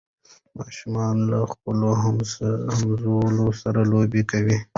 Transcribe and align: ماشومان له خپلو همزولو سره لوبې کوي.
ماشومان 0.59 1.15
له 1.31 1.39
خپلو 1.51 1.87
همزولو 2.01 3.47
سره 3.61 3.81
لوبې 3.91 4.21
کوي. 4.31 4.57